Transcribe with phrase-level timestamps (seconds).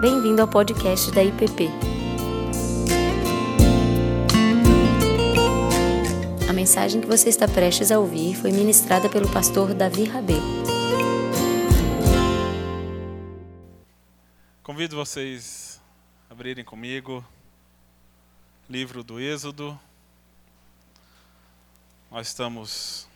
[0.00, 1.68] Bem-vindo ao podcast da IPP.
[6.48, 10.40] A mensagem que você está prestes a ouvir foi ministrada pelo pastor Davi Rabelo.
[14.62, 15.80] Convido vocês
[16.30, 17.24] a abrirem comigo
[18.70, 19.76] livro do Êxodo.
[22.08, 23.08] Nós estamos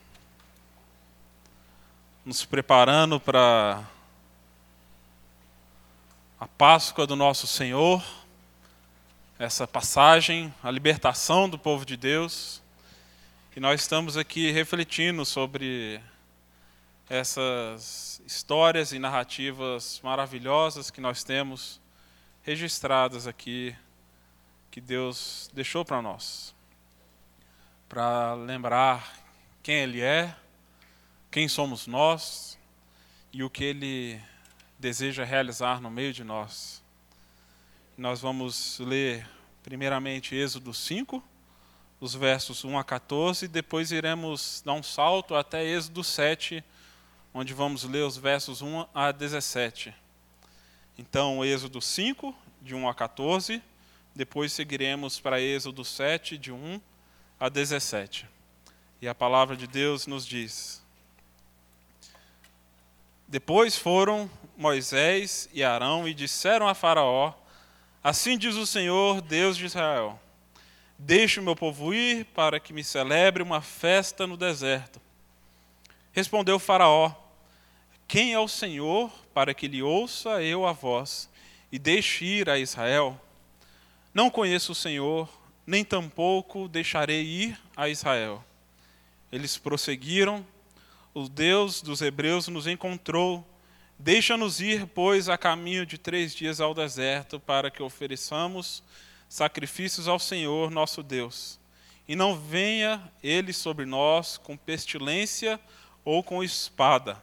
[2.25, 3.85] nos preparando para
[6.43, 8.05] a Páscoa do nosso Senhor,
[9.39, 12.61] essa passagem, a libertação do povo de Deus.
[13.55, 16.01] E nós estamos aqui refletindo sobre
[17.09, 21.81] essas histórias e narrativas maravilhosas que nós temos
[22.43, 23.73] registradas aqui,
[24.69, 26.53] que Deus deixou para nós,
[27.89, 29.17] para lembrar
[29.63, 30.35] quem Ele é
[31.31, 32.59] quem somos nós
[33.33, 34.21] e o que Ele
[34.83, 36.83] deseja realizar no meio de nós.
[37.97, 39.25] Nós vamos ler,
[39.63, 41.23] primeiramente, Êxodo 5,
[42.01, 46.65] os versos 1 a 14, depois iremos dar um salto até Êxodo 7,
[47.33, 49.95] onde vamos ler os versos 1 a 17.
[50.99, 53.63] Então, Êxodo 5, de 1 a 14,
[54.13, 56.81] depois seguiremos para Êxodo 7, de 1
[57.39, 58.27] a 17.
[59.01, 60.82] E a palavra de Deus nos diz:
[63.33, 67.33] depois foram Moisés e Arão e disseram a Faraó:
[68.05, 70.21] Assim diz o Senhor, Deus de Israel:
[70.99, 75.01] Deixe o meu povo ir para que me celebre uma festa no deserto.
[76.13, 77.11] Respondeu Faraó:
[78.07, 81.27] Quem é o Senhor para que lhe ouça eu a voz
[81.73, 83.19] e deixe ir a Israel?
[84.13, 85.27] Não conheço o Senhor,
[85.67, 88.45] nem tampouco deixarei ir a Israel.
[89.33, 90.45] Eles prosseguiram
[91.15, 93.47] o Deus dos Hebreus nos encontrou.
[93.99, 98.83] Deixa-nos ir, pois, a caminho de três dias ao deserto, para que ofereçamos
[99.29, 101.61] sacrifícios ao Senhor nosso Deus.
[102.09, 105.61] E não venha ele sobre nós com pestilência
[106.05, 107.23] ou com espada.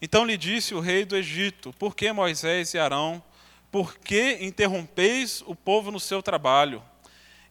[0.00, 3.22] Então lhe disse o rei do Egito: Por que Moisés e Arão?
[3.70, 6.82] Por que interrompeis o povo no seu trabalho?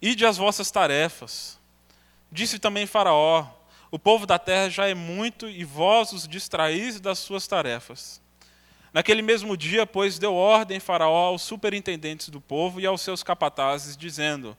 [0.02, 1.58] Ide as vossas tarefas.
[2.32, 3.59] Disse também Faraó:
[3.92, 8.22] o povo da terra já é muito e vós os distraís das suas tarefas.
[8.94, 13.98] Naquele mesmo dia, pois, deu ordem Faraó aos superintendentes do povo e aos seus capatazes,
[13.98, 14.58] dizendo: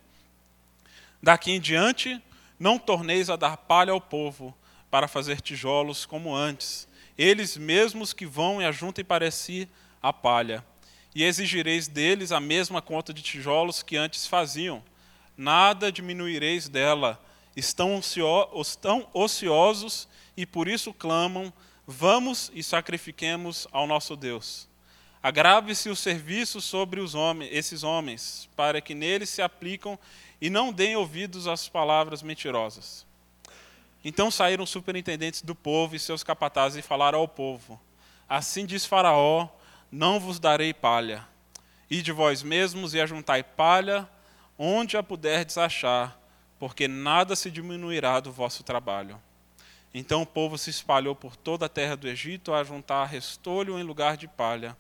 [1.23, 2.21] Daqui em diante,
[2.59, 4.57] não torneis a dar palha ao povo
[4.91, 9.69] para fazer tijolos como antes, eles mesmos que vão e ajuntem para si
[10.03, 10.65] a palha.
[11.15, 14.83] E exigireis deles a mesma conta de tijolos que antes faziam.
[15.37, 17.21] Nada diminuireis dela
[17.57, 21.53] estão, estão ociosos e por isso clamam:
[21.87, 24.69] Vamos e sacrifiquemos ao nosso Deus.
[25.23, 29.99] Agrave-se o serviço sobre os homens, esses homens, para que neles se aplicam
[30.41, 33.05] e não deem ouvidos às palavras mentirosas.
[34.03, 37.79] Então saíram os superintendentes do povo e seus capatazes e falaram ao povo:
[38.29, 39.49] Assim diz Faraó:
[39.91, 41.29] Não vos darei palha.
[41.91, 44.09] E de vós mesmos e ajuntai palha
[44.63, 46.20] onde a puderdes achar,
[46.61, 49.19] porque nada se diminuirá do vosso trabalho.
[49.95, 53.83] Então o povo se espalhou por toda a terra do Egito a juntar restolho em
[53.83, 54.77] lugar de palha.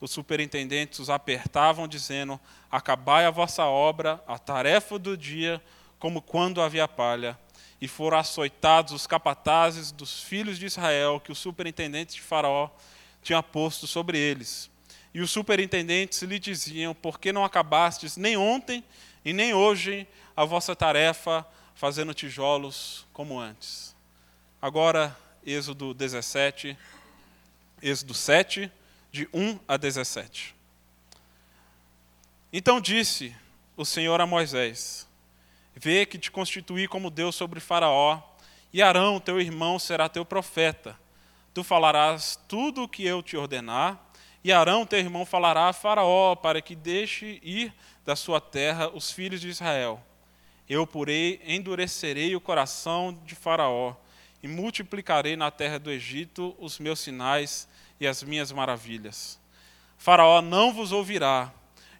[0.00, 2.38] Os superintendentes os apertavam, dizendo:
[2.70, 5.60] Acabai a vossa obra, a tarefa do dia,
[5.98, 7.36] como quando havia palha.
[7.80, 12.70] E foram açoitados os capatazes dos filhos de Israel, que os superintendentes de Faraó
[13.20, 14.70] tinham posto sobre eles.
[15.12, 18.84] E os superintendentes lhe diziam: Por que não acabastes nem ontem
[19.24, 23.96] e nem hoje a vossa tarefa fazendo tijolos como antes.
[24.60, 26.76] Agora, Êxodo 17,
[27.82, 28.70] Êxodo 7,
[29.10, 30.54] de 1 a 17.
[32.52, 33.34] Então disse
[33.76, 35.08] o Senhor a Moisés:
[35.74, 38.20] Vê que te constituí como Deus sobre Faraó,
[38.72, 40.98] e Arão, teu irmão, será teu profeta.
[41.54, 43.98] Tu falarás tudo o que eu te ordenar,
[44.44, 47.72] e Arão, teu irmão, falará a Faraó, para que deixe ir
[48.04, 50.05] da sua terra os filhos de Israel.
[50.68, 53.94] Eu, porém, endurecerei o coração de Faraó,
[54.42, 57.66] e multiplicarei na terra do Egito os meus sinais
[57.98, 59.38] e as minhas maravilhas.
[59.96, 61.52] Faraó não vos ouvirá,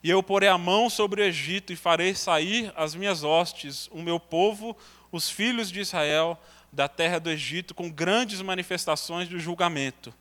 [0.03, 4.03] e eu porei a mão sobre o Egito e farei sair as minhas hostes, o
[4.03, 4.77] meu povo,
[5.11, 6.39] os filhos de Israel,
[6.73, 10.13] da terra do Egito, com grandes manifestações de julgamento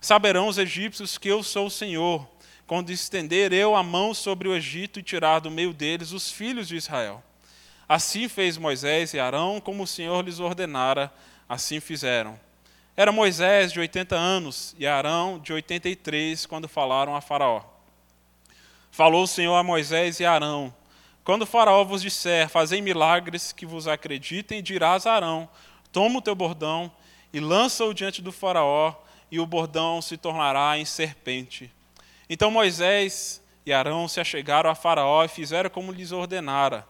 [0.00, 2.26] Saberão os egípcios que eu sou o Senhor,
[2.66, 6.68] quando estender eu a mão sobre o Egito e tirar do meio deles os filhos
[6.68, 7.22] de Israel.
[7.88, 11.10] Assim fez Moisés e Arão, como o Senhor lhes ordenara,
[11.48, 12.38] assim fizeram.
[12.94, 17.62] Era Moisés de 80 anos e Arão de 83 quando falaram a Faraó.
[18.90, 20.74] Falou o Senhor a Moisés e Arão:
[21.24, 25.48] Quando Faraó vos disser, fazei milagres que vos acreditem, dirás a Arão:
[25.90, 26.92] Toma o teu bordão
[27.32, 28.94] e lança-o diante do Faraó,
[29.30, 31.72] e o bordão se tornará em serpente.
[32.28, 36.84] Então Moisés e Arão se achegaram a Faraó e fizeram como lhes ordenara.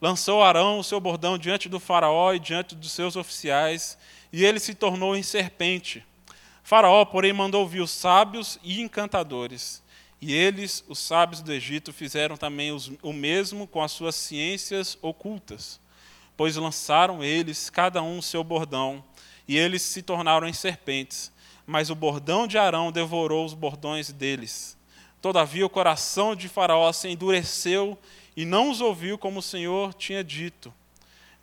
[0.00, 3.96] Lançou Arão o seu bordão diante do Faraó e diante dos seus oficiais,
[4.32, 6.04] e ele se tornou em serpente.
[6.62, 9.82] Faraó, porém, mandou vir os sábios e encantadores
[10.20, 14.96] e eles, os sábios do Egito, fizeram também os, o mesmo com as suas ciências
[15.02, 15.78] ocultas,
[16.36, 19.04] pois lançaram eles, cada um, seu bordão,
[19.46, 21.30] e eles se tornaram em serpentes.
[21.66, 24.76] Mas o bordão de Arão devorou os bordões deles.
[25.20, 27.98] Todavia o coração de Faraó se endureceu
[28.36, 30.72] e não os ouviu como o Senhor tinha dito.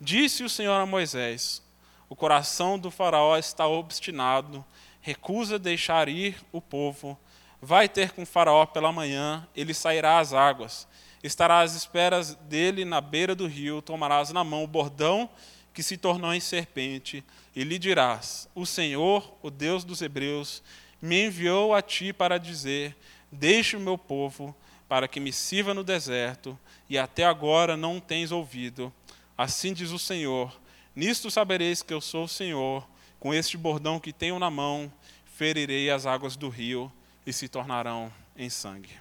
[0.00, 1.62] Disse o Senhor a Moisés:
[2.08, 4.64] O coração do Faraó está obstinado,
[5.00, 7.18] recusa deixar ir o povo
[7.66, 10.86] Vai ter com Faraó pela manhã, ele sairá às águas.
[11.22, 15.30] Estará às esperas dele na beira do rio, tomarás na mão o bordão
[15.72, 17.24] que se tornou em serpente,
[17.56, 20.62] e lhe dirás: O Senhor, o Deus dos Hebreus,
[21.00, 22.94] me enviou a ti para dizer:
[23.32, 24.54] Deixe o meu povo,
[24.94, 26.56] para que me sirva no deserto,
[26.88, 28.94] e até agora não tens ouvido.
[29.36, 30.56] Assim diz o Senhor:
[30.94, 32.88] Nisto sabereis que eu sou o Senhor,
[33.18, 34.92] com este bordão que tenho na mão,
[35.26, 36.92] ferirei as águas do rio
[37.26, 38.96] e se tornarão em sangue.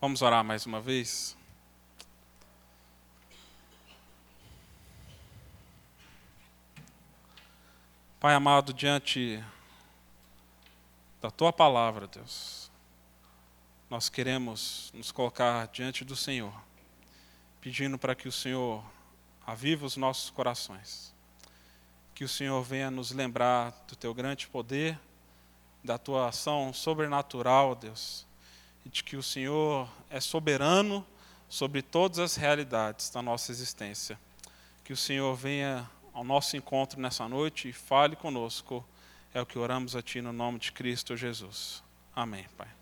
[0.00, 1.36] Vamos orar mais uma vez?
[8.18, 9.44] Pai amado, diante
[11.20, 12.59] da tua palavra, Deus,
[13.90, 16.54] nós queremos nos colocar diante do Senhor,
[17.60, 18.82] pedindo para que o Senhor
[19.44, 21.12] avive os nossos corações,
[22.14, 24.98] que o Senhor venha nos lembrar do teu grande poder
[25.82, 28.26] da tua ação sobrenatural, Deus,
[28.84, 31.06] e de que o Senhor é soberano
[31.48, 34.18] sobre todas as realidades da nossa existência.
[34.84, 38.84] Que o Senhor venha ao nosso encontro nessa noite e fale conosco.
[39.32, 41.82] É o que oramos a Ti no nome de Cristo Jesus.
[42.14, 42.79] Amém, Pai.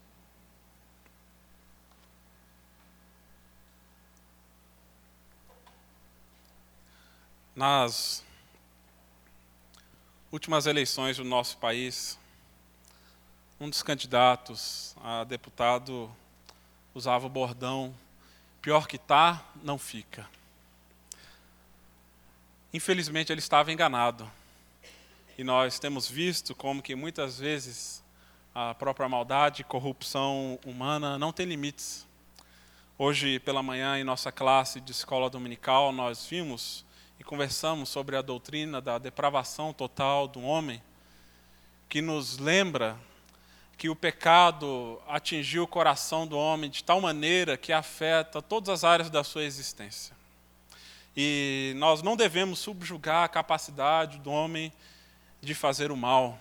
[7.59, 8.23] Nas
[10.31, 12.17] últimas eleições do nosso país,
[13.59, 16.09] um dos candidatos a deputado
[16.95, 17.93] usava o bordão:
[18.63, 20.25] pior que tá, não fica.
[22.73, 24.31] Infelizmente ele estava enganado.
[25.37, 28.05] E nós temos visto como que muitas vezes
[28.55, 32.07] a própria maldade e corrupção humana não tem limites.
[32.97, 36.87] Hoje pela manhã em nossa classe de escola dominical nós vimos
[37.19, 40.83] e conversamos sobre a doutrina da depravação total do homem,
[41.89, 42.97] que nos lembra
[43.77, 48.85] que o pecado atingiu o coração do homem de tal maneira que afeta todas as
[48.85, 50.17] áreas da sua existência.
[51.17, 54.73] E nós não devemos subjugar a capacidade do homem
[55.41, 56.39] de fazer o mal.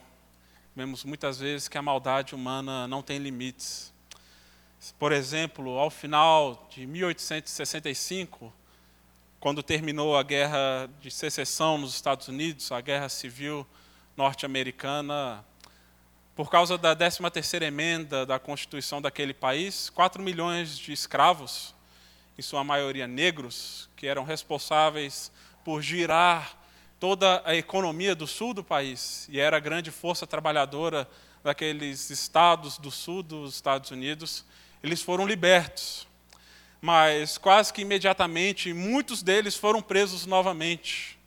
[0.76, 3.94] Vemos muitas vezes que a maldade humana não tem limites.
[5.00, 8.54] Por exemplo, ao final de 1865,
[9.40, 13.68] quando terminou a guerra de secessão nos Estados Unidos, a guerra civil
[14.16, 15.46] norte-americana,
[16.36, 21.76] por causa da 13ª emenda da Constituição daquele país, 4 milhões de escravos,
[22.38, 25.32] em sua maioria negros, que eram responsáveis
[25.64, 26.58] por girar
[27.00, 31.08] toda a economia do sul do país, e era a grande força trabalhadora
[31.44, 34.44] daqueles estados do sul dos Estados Unidos,
[34.82, 36.07] eles foram libertos.
[36.82, 41.18] Mas quase que imediatamente, muitos deles foram presos novamente,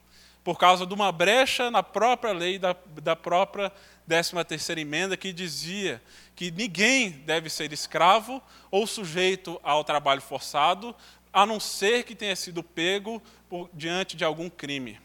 [0.44, 3.72] por causa de uma brecha na própria lei da, da própria
[4.10, 6.02] 13 terceira emenda que dizia
[6.34, 10.96] que ninguém deve ser escravo ou sujeito ao trabalho forçado,
[11.32, 14.98] a não ser que tenha sido pego por, diante de algum crime.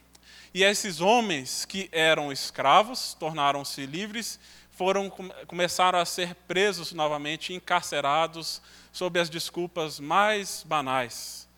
[0.53, 4.39] E esses homens que eram escravos tornaram-se livres,
[4.71, 5.09] foram
[5.45, 8.61] começaram a ser presos novamente, encarcerados
[8.95, 11.49] sob as desculpas mais banais,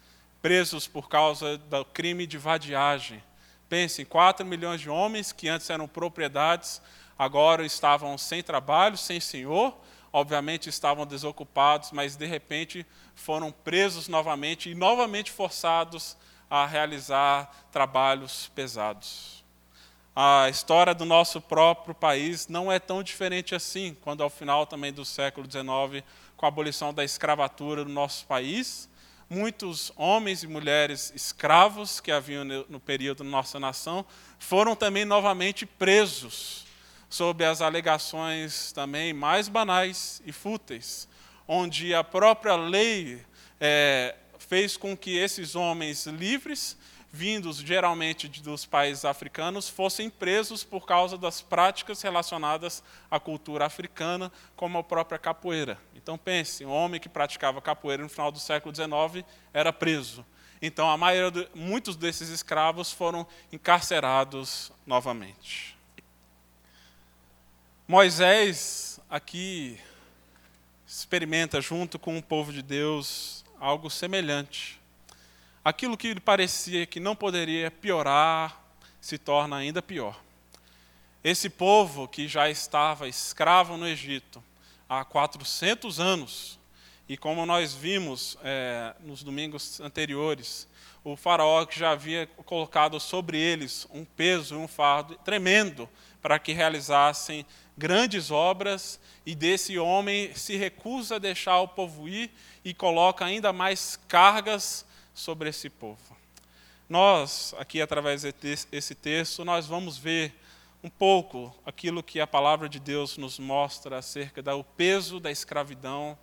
[0.41, 3.23] presos por causa do crime de vadiagem.
[3.69, 6.81] Pensem, 4 milhões de homens que antes eram propriedades
[7.15, 9.77] agora estavam sem trabalho, sem senhor,
[10.11, 16.17] obviamente estavam desocupados, mas de repente foram presos novamente e novamente forçados
[16.49, 19.45] a realizar trabalhos pesados.
[20.15, 24.91] A história do nosso próprio país não é tão diferente assim, quando ao final também
[24.91, 26.03] do século XIX,
[26.37, 28.87] com a abolição da escravatura no nosso país,
[29.27, 34.05] muitos homens e mulheres escravos que haviam no período da nossa nação
[34.39, 36.65] foram também novamente presos
[37.09, 41.07] sob as alegações também mais banais e fúteis.
[41.47, 43.23] onde a própria lei
[43.59, 46.77] é, fez com que esses homens livres,
[47.11, 54.31] vindos geralmente dos países africanos, fossem presos por causa das práticas relacionadas à cultura africana,
[54.55, 55.79] como a própria capoeira.
[55.95, 60.25] Então pense, um homem que praticava capoeira no final do século XIX era preso.
[60.61, 65.77] Então, a maioria, muitos desses escravos foram encarcerados novamente.
[67.87, 69.79] Moisés aqui
[70.85, 74.79] experimenta junto com o povo de Deus algo semelhante.
[75.67, 78.57] Aquilo que parecia que não poderia piorar
[79.01, 80.17] se torna ainda pior.
[81.21, 84.41] Esse povo que já estava escravo no Egito
[84.87, 86.57] há 400 anos,
[87.09, 90.69] e como nós vimos é, nos domingos anteriores,
[91.03, 95.89] o faraó que já havia colocado sobre eles um peso e um fardo tremendo
[96.21, 97.45] para que realizassem
[97.77, 102.31] grandes obras, e desse homem se recusa a deixar o povo ir
[102.63, 104.86] e coloca ainda mais cargas
[105.17, 106.15] sobre esse povo.
[106.87, 110.33] Nós, aqui através desse texto, nós vamos ver
[110.83, 116.17] um pouco aquilo que a palavra de Deus nos mostra acerca do peso da escravidão,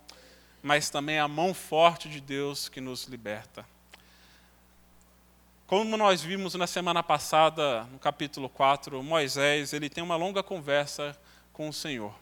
[0.63, 3.65] mas também a mão forte de Deus que nos liberta.
[5.67, 11.15] Como nós vimos na semana passada, no capítulo 4, Moisés, ele tem uma longa conversa
[11.51, 12.15] com o Senhor.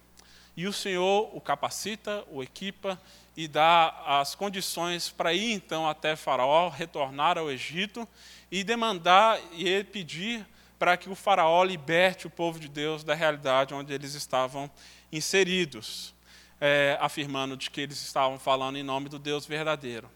[0.58, 3.00] E o Senhor o capacita, o equipa
[3.36, 8.08] e dá as condições para ir então até Faraó, retornar ao Egito
[8.52, 10.46] e demandar e pedir
[10.78, 14.70] para que o Faraó liberte o povo de Deus da realidade onde eles estavam
[15.12, 16.14] inseridos,
[16.60, 20.10] é, afirmando de que eles estavam falando em nome do Deus verdadeiro.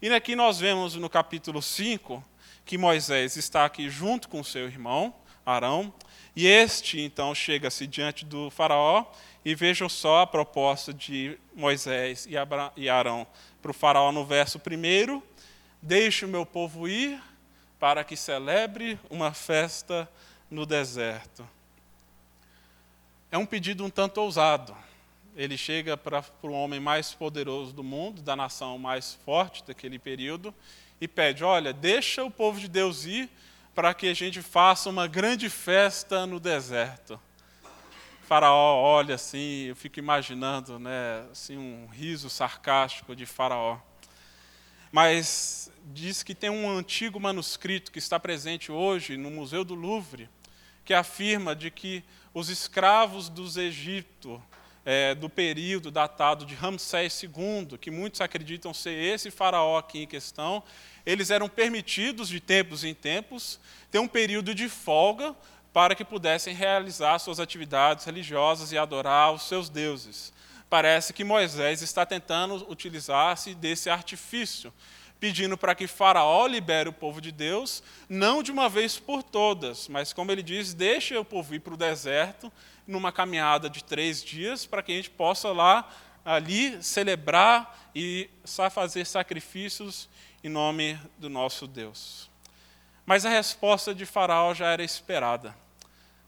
[0.00, 2.24] E aqui nós vemos no capítulo 5
[2.64, 5.94] que Moisés está aqui junto com seu irmão, Arão,
[6.34, 9.06] e este então chega-se diante do Faraó
[9.46, 12.26] e vejam só a proposta de Moisés
[12.76, 13.24] e Arão
[13.62, 15.22] para o faraó no verso primeiro:
[15.80, 17.22] Deixe o meu povo ir
[17.78, 20.10] para que celebre uma festa
[20.50, 21.48] no deserto.
[23.30, 24.76] É um pedido um tanto ousado.
[25.36, 30.00] Ele chega para, para o homem mais poderoso do mundo, da nação mais forte daquele
[30.00, 30.52] período,
[31.00, 33.30] e pede: Olha, deixa o povo de Deus ir
[33.76, 37.20] para que a gente faça uma grande festa no deserto.
[38.26, 43.78] Faraó olha assim, eu fico imaginando, né, assim um riso sarcástico de Faraó.
[44.90, 50.28] Mas diz que tem um antigo manuscrito que está presente hoje no Museu do Louvre,
[50.84, 52.02] que afirma de que
[52.34, 54.42] os escravos dos Egito,
[54.84, 60.06] é, do período datado de Ramsés II, que muitos acreditam ser esse faraó aqui em
[60.06, 60.64] questão,
[61.04, 65.32] eles eram permitidos de tempos em tempos ter um período de folga
[65.76, 70.32] para que pudessem realizar suas atividades religiosas e adorar os seus deuses.
[70.70, 74.72] Parece que Moisés está tentando utilizar-se desse artifício,
[75.20, 79.86] pedindo para que Faraó libere o povo de Deus, não de uma vez por todas,
[79.86, 82.50] mas, como ele diz, deixe o povo ir para o deserto,
[82.86, 85.86] numa caminhada de três dias, para que a gente possa lá,
[86.24, 88.30] ali, celebrar e
[88.70, 90.08] fazer sacrifícios
[90.42, 92.30] em nome do nosso Deus.
[93.04, 95.65] Mas a resposta de Faraó já era esperada.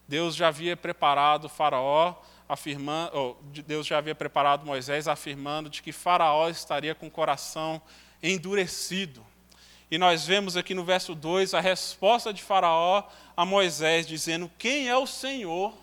[0.08, 2.14] Deus já havia preparado Faraó,
[2.48, 7.80] afirmando, oh, Deus já havia preparado Moisés afirmando de que Faraó estaria com o coração
[8.22, 9.24] endurecido.
[9.90, 13.04] E nós vemos aqui no verso 2 a resposta de Faraó
[13.36, 15.76] a Moisés, dizendo: Quem é o Senhor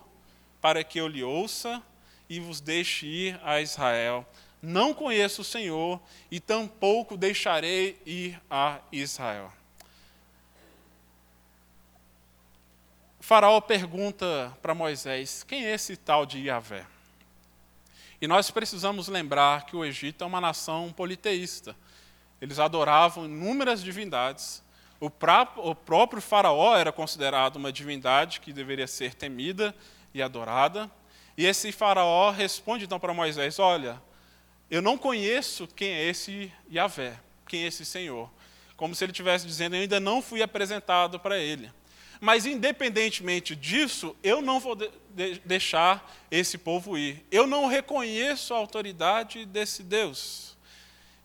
[0.59, 1.81] para que eu lhe ouça
[2.27, 4.25] e vos deixe ir a Israel?
[4.59, 6.01] Não conheço o Senhor
[6.31, 9.53] e tampouco deixarei ir a Israel.
[13.25, 16.85] Faraó pergunta para Moisés: quem é esse tal de Yahvé?
[18.21, 21.75] E nós precisamos lembrar que o Egito é uma nação politeísta.
[22.39, 24.61] Eles adoravam inúmeras divindades.
[24.99, 29.75] O, o próprio Faraó era considerado uma divindade que deveria ser temida
[30.13, 30.87] e adorada.
[31.35, 33.99] E esse Faraó responde então para Moisés: Olha,
[34.69, 38.29] eu não conheço quem é esse Yahvé, quem é esse Senhor.
[38.77, 41.71] Como se ele estivesse dizendo: Eu ainda não fui apresentado para ele.
[42.19, 44.89] Mas, independentemente disso, eu não vou de
[45.45, 47.25] deixar esse povo ir.
[47.31, 50.57] Eu não reconheço a autoridade desse Deus.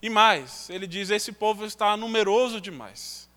[0.02, 3.28] E mais, ele diz: esse povo está numeroso demais.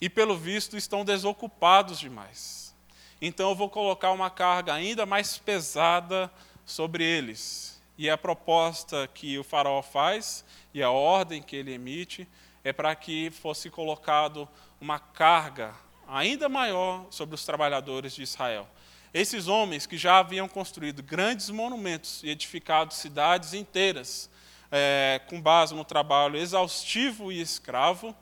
[0.00, 2.74] E, pelo visto, estão desocupados demais.
[3.20, 6.32] Então, eu vou colocar uma carga ainda mais pesada
[6.64, 7.80] sobre eles.
[7.98, 10.42] E a proposta que o faraó faz
[10.72, 12.26] e a ordem que ele emite
[12.64, 14.48] é para que fosse colocado
[14.80, 15.74] uma carga
[16.10, 18.68] ainda maior sobre os trabalhadores de Israel.
[19.12, 24.30] Esses homens que já haviam construído grandes monumentos e edificado cidades inteiras,
[24.70, 28.14] é, com base no trabalho exaustivo e escravo,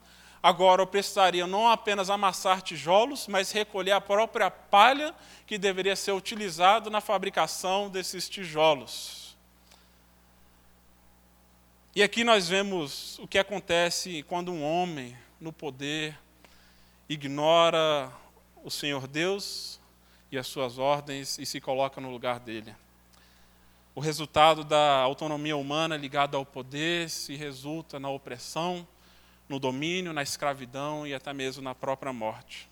[0.42, 5.14] agora precisariam não apenas amassar tijolos, mas recolher a própria palha
[5.46, 9.36] que deveria ser utilizada na fabricação desses tijolos.
[11.94, 16.16] E aqui nós vemos o que acontece quando um homem no poder
[17.08, 18.12] ignora
[18.62, 19.80] o Senhor Deus
[20.30, 22.74] e as suas ordens e se coloca no lugar dele.
[23.94, 28.86] O resultado da autonomia humana ligada ao poder se resulta na opressão,
[29.48, 32.68] no domínio, na escravidão e até mesmo na própria morte.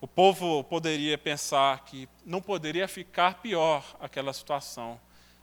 [0.00, 4.98] O povo poderia pensar que não poderia ficar pior aquela situação,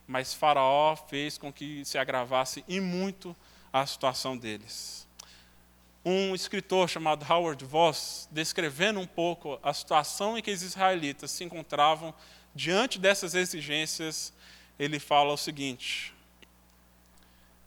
[0.07, 3.35] mas Faraó fez com que se agravasse e muito
[3.71, 5.04] a situação deles.
[6.07, 11.43] Um escritor chamado Howard Voss, descrevendo um pouco a situação em que os israelitas se
[11.43, 12.13] encontravam
[12.53, 14.31] diante dessas exigências,
[14.77, 16.13] ele fala o seguinte: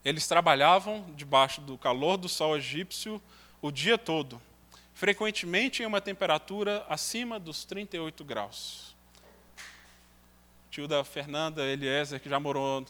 [0.05, 3.21] eles trabalhavam debaixo do calor do sol egípcio
[3.61, 4.41] o dia todo,
[4.93, 8.95] frequentemente em uma temperatura acima dos 38 graus.
[10.71, 12.85] tio da Fernanda Eliezer, que já morou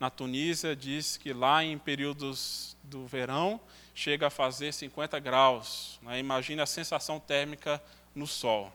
[0.00, 3.60] na Tunísia, diz que lá em períodos do verão
[3.94, 5.98] chega a fazer 50 graus.
[6.02, 6.18] Né?
[6.18, 7.82] Imagine a sensação térmica
[8.14, 8.72] no sol.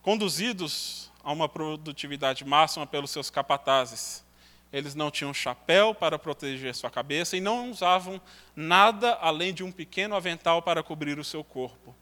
[0.00, 4.24] Conduzidos a uma produtividade máxima pelos seus capatazes,
[4.72, 8.20] eles não tinham chapéu para proteger sua cabeça e não usavam
[8.56, 11.94] nada além de um pequeno avental para cobrir o seu corpo.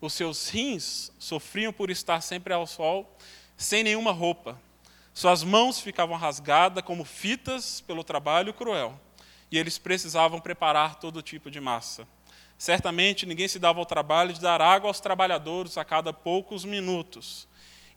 [0.00, 3.16] Os seus rins sofriam por estar sempre ao sol,
[3.56, 4.60] sem nenhuma roupa.
[5.14, 8.98] Suas mãos ficavam rasgadas como fitas pelo trabalho cruel,
[9.50, 12.06] e eles precisavam preparar todo tipo de massa.
[12.56, 17.48] Certamente ninguém se dava ao trabalho de dar água aos trabalhadores a cada poucos minutos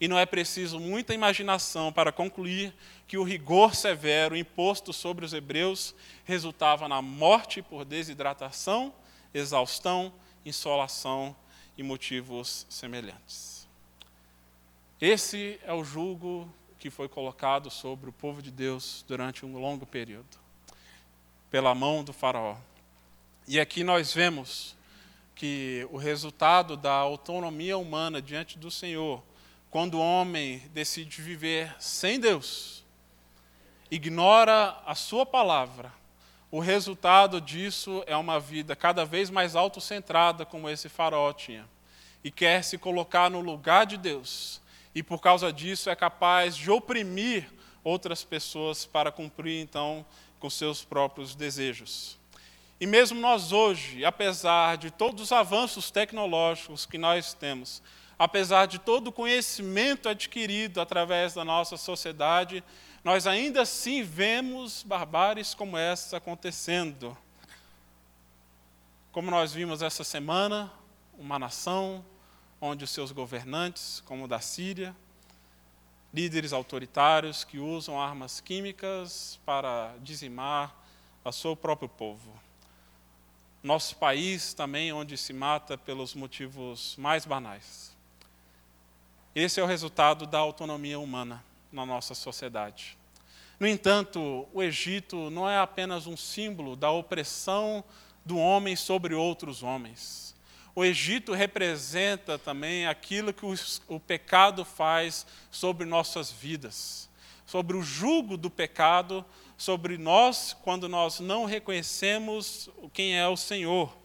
[0.01, 2.73] e não é preciso muita imaginação para concluir
[3.07, 5.93] que o rigor severo imposto sobre os hebreus
[6.25, 8.91] resultava na morte por desidratação,
[9.31, 10.11] exaustão,
[10.43, 11.35] insolação
[11.77, 13.67] e motivos semelhantes.
[14.99, 19.85] Esse é o julgo que foi colocado sobre o povo de Deus durante um longo
[19.85, 20.40] período,
[21.51, 22.55] pela mão do Faraó.
[23.47, 24.75] E aqui nós vemos
[25.35, 29.21] que o resultado da autonomia humana diante do Senhor
[29.71, 32.83] quando o homem decide viver sem Deus,
[33.89, 35.93] ignora a sua palavra,
[36.51, 41.65] o resultado disso é uma vida cada vez mais autocentrada, como esse faraó tinha,
[42.21, 44.61] e quer se colocar no lugar de Deus,
[44.93, 47.49] e por causa disso é capaz de oprimir
[47.81, 50.05] outras pessoas para cumprir então
[50.41, 52.19] com seus próprios desejos.
[52.79, 57.81] E mesmo nós hoje, apesar de todos os avanços tecnológicos que nós temos,
[58.17, 62.63] apesar de todo o conhecimento adquirido através da nossa sociedade,
[63.03, 67.15] nós ainda assim vemos barbáries como essa acontecendo.
[69.11, 70.71] Como nós vimos essa semana,
[71.19, 72.03] uma nação
[72.59, 74.95] onde os seus governantes, como o da Síria,
[76.13, 80.75] líderes autoritários que usam armas químicas para dizimar
[81.23, 82.31] o seu próprio povo.
[83.63, 87.95] Nosso país também, onde se mata pelos motivos mais banais.
[89.33, 92.97] Esse é o resultado da autonomia humana na nossa sociedade.
[93.59, 97.83] No entanto, o Egito não é apenas um símbolo da opressão
[98.25, 100.30] do homem sobre outros homens.
[100.73, 103.45] O Egito representa também aquilo que
[103.87, 107.09] o pecado faz sobre nossas vidas,
[107.45, 109.25] sobre o jugo do pecado
[109.61, 113.95] sobre nós quando nós não reconhecemos quem é o Senhor.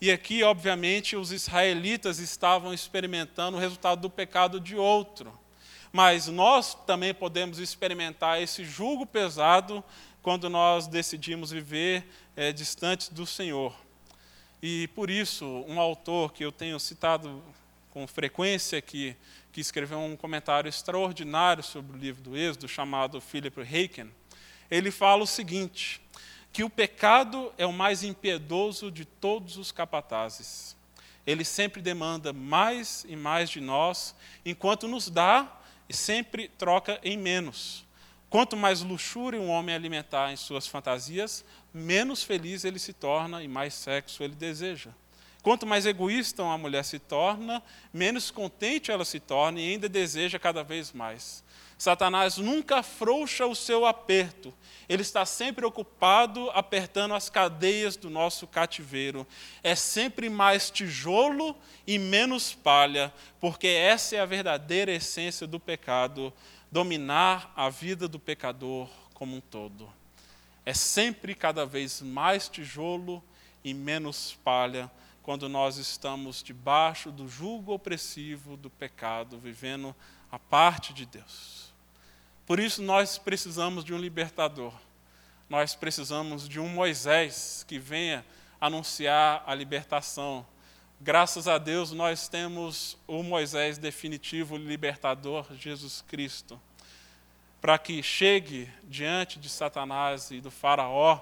[0.00, 5.36] E aqui, obviamente, os israelitas estavam experimentando o resultado do pecado de outro.
[5.92, 9.82] Mas nós também podemos experimentar esse jugo pesado
[10.22, 13.74] quando nós decidimos viver é, distantes do Senhor.
[14.62, 17.42] E por isso, um autor que eu tenho citado
[17.90, 19.16] com frequência aqui,
[19.52, 24.08] que escreveu um comentário extraordinário sobre o livro do Êxodo, chamado Philip Heiken,
[24.70, 26.00] ele fala o seguinte:
[26.52, 30.76] que o pecado é o mais impiedoso de todos os capatazes.
[31.26, 34.14] Ele sempre demanda mais e mais de nós,
[34.46, 37.84] enquanto nos dá e sempre troca em menos.
[38.32, 43.46] Quanto mais luxúria um homem alimentar em suas fantasias, menos feliz ele se torna e
[43.46, 44.88] mais sexo ele deseja.
[45.42, 50.38] Quanto mais egoísta uma mulher se torna, menos contente ela se torna e ainda deseja
[50.38, 51.44] cada vez mais.
[51.76, 54.54] Satanás nunca afrouxa o seu aperto,
[54.88, 59.26] ele está sempre ocupado apertando as cadeias do nosso cativeiro.
[59.62, 61.54] É sempre mais tijolo
[61.86, 66.32] e menos palha, porque essa é a verdadeira essência do pecado
[66.72, 69.92] dominar a vida do pecador como um todo.
[70.64, 73.22] é sempre cada vez mais tijolo
[73.62, 74.90] e menos palha
[75.22, 79.94] quando nós estamos debaixo do jugo opressivo do pecado, vivendo
[80.30, 81.72] a parte de Deus.
[82.46, 84.72] Por isso nós precisamos de um libertador.
[85.48, 88.24] Nós precisamos de um Moisés que venha
[88.60, 90.44] anunciar a libertação.
[91.04, 96.62] Graças a Deus nós temos o Moisés definitivo, libertador, Jesus Cristo,
[97.60, 101.20] para que chegue diante de Satanás e do Faraó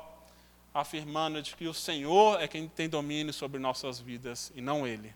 [0.75, 5.15] afirmando de que o Senhor é quem tem domínio sobre nossas vidas e não ele.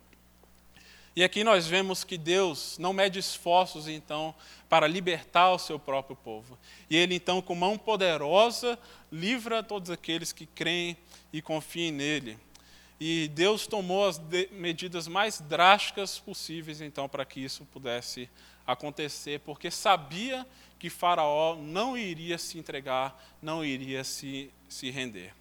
[1.14, 4.34] E aqui nós vemos que Deus não mede esforços, então,
[4.66, 6.58] para libertar o seu próprio povo.
[6.88, 8.78] E ele, então, com mão poderosa,
[9.12, 10.96] livra todos aqueles que creem
[11.30, 12.38] e confiem nele.
[13.06, 14.18] E Deus tomou as
[14.50, 18.30] medidas mais drásticas possíveis, então, para que isso pudesse
[18.66, 20.46] acontecer, porque sabia
[20.78, 25.34] que Faraó não iria se entregar, não iria se, se render.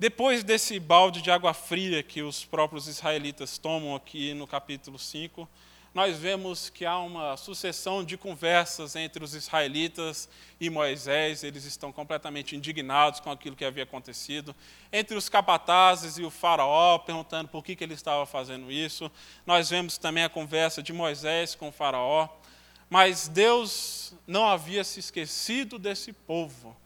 [0.00, 5.48] Depois desse balde de água fria que os próprios israelitas tomam aqui no capítulo 5,
[5.94, 10.28] nós vemos que há uma sucessão de conversas entre os israelitas
[10.60, 14.54] e Moisés, eles estão completamente indignados com aquilo que havia acontecido.
[14.92, 19.10] Entre os capatazes e o faraó, perguntando por que, que ele estava fazendo isso.
[19.46, 22.28] Nós vemos também a conversa de Moisés com o faraó.
[22.90, 26.76] Mas Deus não havia se esquecido desse povo.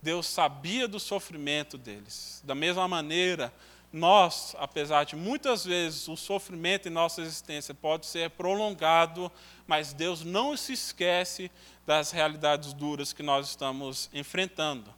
[0.00, 2.40] Deus sabia do sofrimento deles.
[2.44, 3.52] Da mesma maneira,
[3.92, 9.32] nós, apesar de muitas vezes o sofrimento em nossa existência pode ser prolongado,
[9.66, 11.50] mas Deus não se esquece
[11.86, 14.92] das realidades duras que nós estamos enfrentando.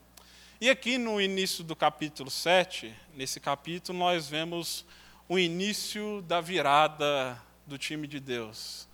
[0.60, 4.84] E aqui no início do capítulo 7, nesse capítulo, nós vemos
[5.28, 8.88] o início da virada do time de Deus.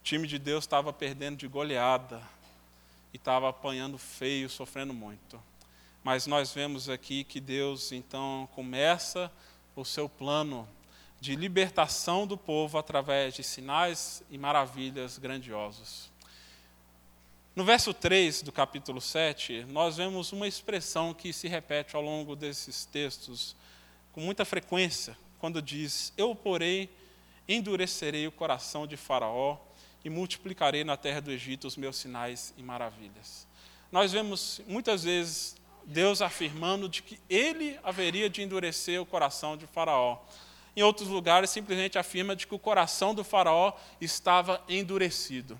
[0.00, 2.20] O time de Deus estava perdendo de goleada
[3.14, 5.40] e estava apanhando feio, sofrendo muito.
[6.06, 9.28] Mas nós vemos aqui que Deus então começa
[9.74, 10.68] o seu plano
[11.20, 16.08] de libertação do povo através de sinais e maravilhas grandiosos.
[17.56, 22.36] No verso 3 do capítulo 7, nós vemos uma expressão que se repete ao longo
[22.36, 23.56] desses textos
[24.12, 26.88] com muita frequência, quando diz: Eu, porém,
[27.48, 29.58] endurecerei o coração de Faraó
[30.04, 33.44] e multiplicarei na terra do Egito os meus sinais e maravilhas.
[33.90, 35.56] Nós vemos muitas vezes
[35.86, 40.18] Deus afirmando de que ele haveria de endurecer o coração de Faraó.
[40.74, 45.58] Em outros lugares, simplesmente afirma de que o coração do Faraó estava endurecido.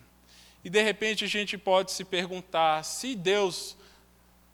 [0.64, 3.76] E de repente a gente pode se perguntar: se Deus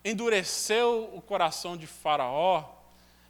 [0.04, 2.68] endureceu o coração de Faraó,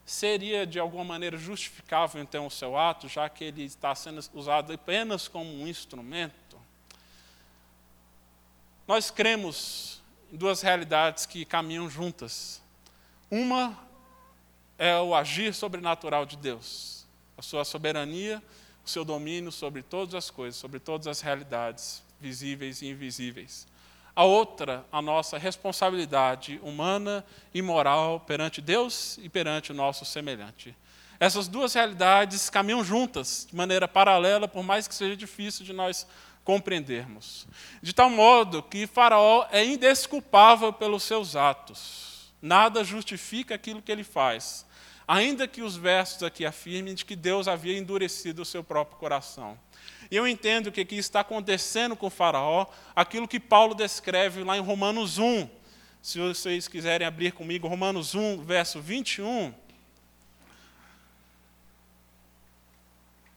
[0.05, 4.73] seria de alguma maneira justificável então o seu ato, já que ele está sendo usado
[4.73, 6.61] apenas como um instrumento?
[8.87, 10.02] Nós cremos em
[10.37, 12.63] duas realidades que caminham juntas.
[13.31, 13.79] Uma
[14.79, 18.43] é o agir sobrenatural de Deus, a sua soberania,
[18.85, 23.67] o seu domínio sobre todas as coisas, sobre todas as realidades, visíveis e invisíveis.
[24.15, 30.75] A outra, a nossa responsabilidade humana e moral perante Deus e perante o nosso semelhante.
[31.19, 36.07] Essas duas realidades caminham juntas, de maneira paralela, por mais que seja difícil de nós
[36.45, 37.47] compreendermos.
[37.81, 42.33] De tal modo que Faraó é indesculpável pelos seus atos.
[42.41, 44.67] Nada justifica aquilo que ele faz.
[45.07, 49.59] Ainda que os versos aqui afirmem de que Deus havia endurecido o seu próprio coração.
[50.11, 54.61] E eu entendo que aqui está acontecendo com Faraó aquilo que Paulo descreve lá em
[54.61, 55.49] Romanos 1.
[56.01, 59.55] Se vocês quiserem abrir comigo, Romanos 1, verso 21.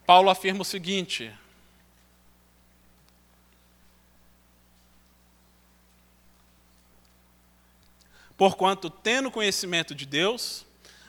[0.06, 1.32] Paulo afirma o seguinte:
[8.38, 10.66] Porquanto, tendo conhecimento de Deus,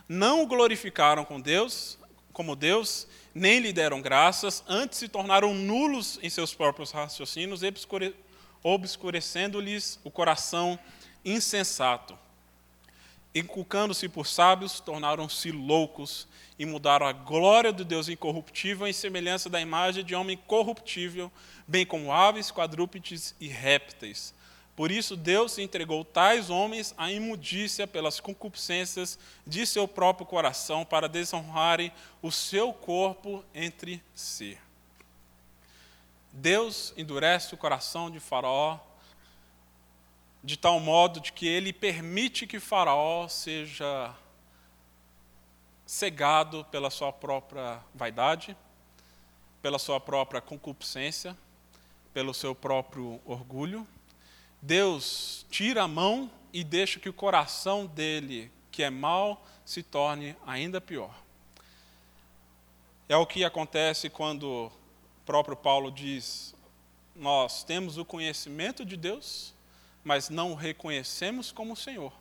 [0.09, 1.99] não o glorificaram com Deus,
[2.33, 7.63] como Deus, nem lhe deram graças, antes se tornaram nulos em seus próprios raciocínios,
[8.63, 10.79] obscurecendo-lhes o coração
[11.25, 12.17] insensato.
[13.35, 19.61] Inculcando-se por sábios, tornaram-se loucos e mudaram a glória do Deus incorruptível em semelhança da
[19.61, 21.31] imagem de homem corruptível,
[21.67, 24.33] bem como aves, quadrúpedes e répteis
[24.77, 31.09] por isso, Deus entregou tais homens à imundícia pelas concupiscências de seu próprio coração, para
[31.09, 34.59] desonrarem o seu corpo entre si.
[36.31, 38.79] Deus endurece o coração de Faraó
[40.45, 44.15] de tal modo de que ele permite que Faraó seja
[45.87, 48.55] cegado pela sua própria vaidade,
[49.63, 51.37] pela sua própria concupiscência,
[52.13, 53.87] pelo seu próprio orgulho
[54.61, 60.37] Deus tira a mão e deixa que o coração dele, que é mau, se torne
[60.47, 61.15] ainda pior.
[63.09, 64.73] É o que acontece quando o
[65.25, 66.55] próprio Paulo diz:
[67.15, 69.55] Nós temos o conhecimento de Deus,
[70.03, 72.13] mas não o reconhecemos como Senhor.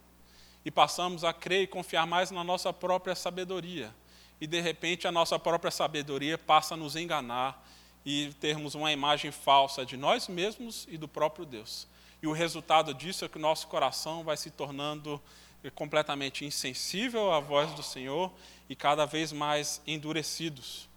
[0.63, 3.93] E passamos a crer e confiar mais na nossa própria sabedoria.
[4.41, 7.65] E de repente a nossa própria sabedoria passa a nos enganar
[8.05, 11.87] e termos uma imagem falsa de nós mesmos e do próprio Deus.
[12.21, 15.21] E o resultado disso é que o nosso coração vai se tornando
[15.73, 18.31] completamente insensível à voz do Senhor
[18.69, 20.87] e cada vez mais endurecidos.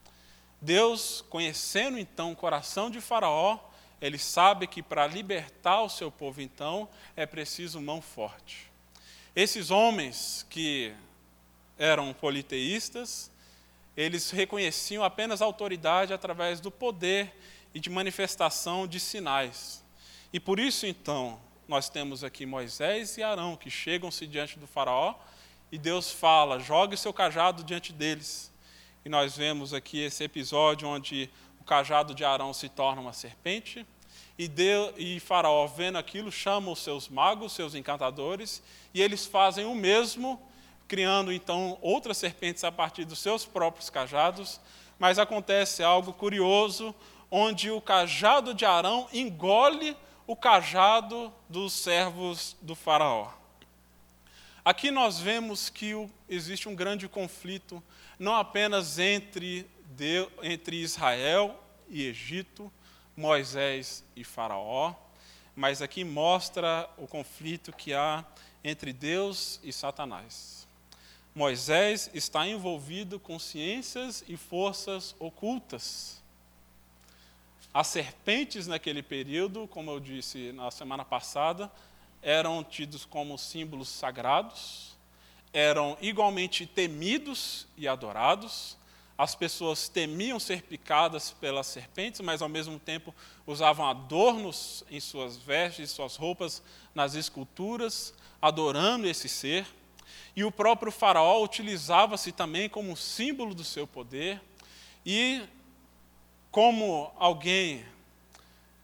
[0.61, 3.59] Deus, conhecendo então o coração de Faraó,
[4.01, 8.71] ele sabe que para libertar o seu povo, então, é preciso mão forte.
[9.35, 10.93] Esses homens que
[11.79, 13.31] eram politeístas,
[13.97, 17.33] eles reconheciam apenas a autoridade através do poder
[17.75, 19.85] e de manifestação de sinais.
[20.31, 25.15] E por isso, então, nós temos aqui Moisés e Arão que chegam-se diante do Faraó
[25.73, 28.53] e Deus fala: jogue seu cajado diante deles.
[29.05, 33.87] E nós vemos aqui esse episódio onde o cajado de Arão se torna uma serpente.
[34.39, 38.63] E, Deus, e Faraó, vendo aquilo, chama os seus magos, seus encantadores,
[38.93, 40.41] e eles fazem o mesmo,
[40.87, 44.61] criando então outras serpentes a partir dos seus próprios cajados.
[44.99, 46.95] Mas acontece algo curioso,
[47.31, 49.97] onde o cajado de Arão engole
[50.29, 53.33] o cajado dos servos do Faraó.
[54.63, 55.95] Aqui nós vemos que
[56.29, 57.83] existe um grande conflito,
[58.19, 62.71] não apenas entre, Deus, entre Israel e Egito,
[63.17, 64.95] Moisés e Faraó,
[65.57, 68.23] mas aqui mostra o conflito que há
[68.63, 70.69] entre Deus e Satanás.
[71.35, 76.18] Moisés está envolvido com ciências e forças ocultas.
[77.73, 81.71] As serpentes naquele período, como eu disse na semana passada,
[82.23, 84.97] eram tidos como símbolos sagrados,
[85.53, 88.77] eram igualmente temidos e adorados.
[89.17, 93.15] As pessoas temiam ser picadas pelas serpentes, mas ao mesmo tempo
[93.47, 96.63] usavam adornos em suas vestes, suas roupas,
[96.95, 99.67] nas esculturas, adorando esse ser.
[100.35, 104.41] E o próprio Faraó utilizava-se também como símbolo do seu poder.
[105.05, 105.43] E
[106.51, 107.85] como alguém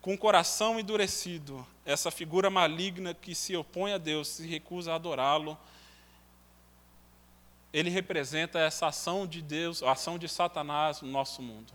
[0.00, 4.96] com o coração endurecido, essa figura maligna que se opõe a Deus, se recusa a
[4.96, 5.56] adorá-lo,
[7.72, 11.72] ele representa essa ação de Deus, a ação de Satanás no nosso mundo.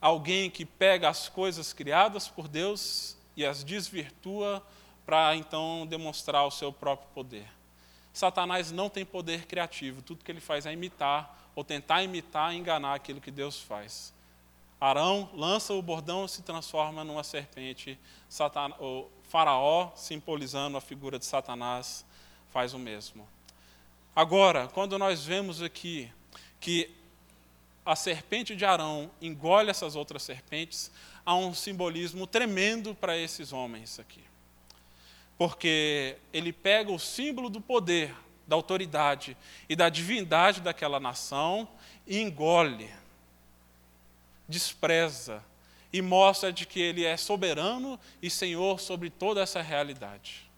[0.00, 4.60] Alguém que pega as coisas criadas por Deus e as desvirtua
[5.06, 7.46] para então demonstrar o seu próprio poder.
[8.12, 12.58] Satanás não tem poder criativo, tudo que ele faz é imitar ou tentar imitar e
[12.58, 14.12] enganar aquilo que Deus faz.
[14.84, 17.98] Arão lança o bordão e se transforma numa serpente.
[18.28, 18.68] Satan...
[18.78, 22.04] O faraó, simbolizando a figura de Satanás,
[22.52, 23.26] faz o mesmo.
[24.14, 26.12] Agora, quando nós vemos aqui
[26.60, 26.90] que
[27.84, 30.90] a serpente de Arão engole essas outras serpentes,
[31.24, 34.22] há um simbolismo tremendo para esses homens aqui.
[35.38, 38.14] Porque ele pega o símbolo do poder,
[38.46, 39.34] da autoridade
[39.66, 41.66] e da divindade daquela nação
[42.06, 42.90] e engole
[44.48, 45.42] despreza
[45.92, 50.50] e mostra de que ele é soberano e senhor sobre toda essa realidade.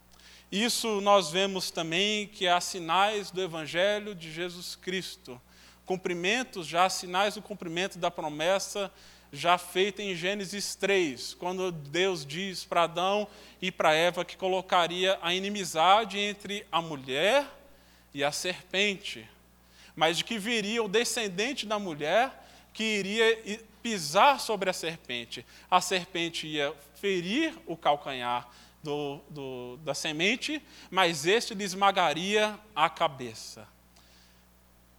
[0.50, 5.40] Isso nós vemos também que há sinais do evangelho de Jesus Cristo,
[5.84, 8.90] cumprimentos já sinais do cumprimento da promessa
[9.32, 13.28] já feita em Gênesis 3, quando Deus diz para Adão
[13.60, 17.44] e para Eva que colocaria a inimizade entre a mulher
[18.14, 19.28] e a serpente,
[19.94, 22.45] mas de que viria o descendente da mulher
[22.76, 25.46] que iria pisar sobre a serpente.
[25.70, 28.46] A serpente ia ferir o calcanhar
[28.82, 33.66] do, do, da semente, mas este lhe esmagaria a cabeça.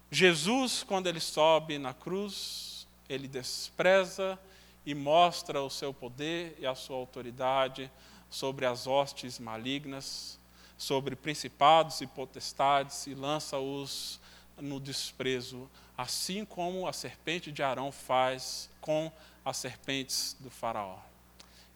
[0.10, 4.40] Jesus, quando ele sobe na cruz, ele despreza
[4.84, 7.92] e mostra o seu poder e a sua autoridade
[8.28, 10.40] sobre as hostes malignas,
[10.80, 14.20] sobre principados e potestades e lança-os
[14.60, 19.12] no desprezo assim como a serpente de Arão faz com
[19.44, 21.00] as serpentes do Faraó.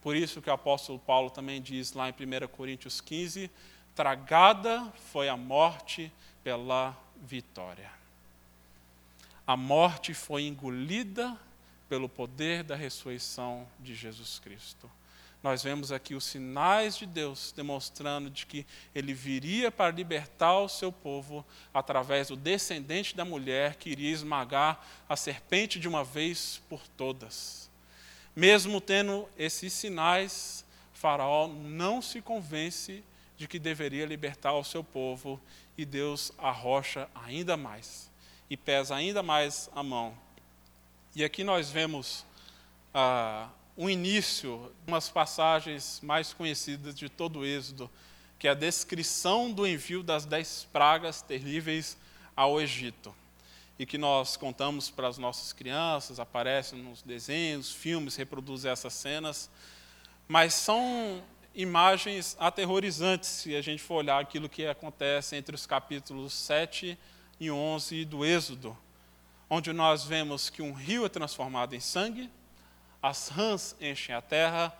[0.00, 3.50] Por isso que o apóstolo Paulo também diz lá em 1 Coríntios 15:
[3.94, 6.12] tragada foi a morte
[6.44, 7.90] pela vitória.
[9.46, 11.36] A morte foi engolida
[11.88, 14.90] pelo poder da ressurreição de Jesus Cristo
[15.42, 20.68] nós vemos aqui os sinais de Deus demonstrando de que ele viria para libertar o
[20.68, 26.62] seu povo através do descendente da mulher que iria esmagar a serpente de uma vez
[26.68, 27.68] por todas.
[28.36, 33.02] Mesmo tendo esses sinais, Faraó não se convence
[33.36, 35.40] de que deveria libertar o seu povo
[35.76, 38.08] e Deus arrocha ainda mais
[38.48, 40.14] e pesa ainda mais a mão.
[41.16, 42.24] E aqui nós vemos
[42.94, 47.90] ah, um início, umas passagens mais conhecidas de todo o Êxodo,
[48.38, 51.96] que é a descrição do envio das dez pragas terríveis
[52.36, 53.14] ao Egito
[53.78, 59.50] e que nós contamos para as nossas crianças, aparecem nos desenhos, filmes, reproduzem essas cenas,
[60.28, 61.22] mas são
[61.54, 66.98] imagens aterrorizantes se a gente for olhar aquilo que acontece entre os capítulos 7
[67.40, 68.76] e 11 do Êxodo,
[69.50, 72.30] onde nós vemos que um rio é transformado em sangue,
[73.02, 74.72] as rãs enchem a terra,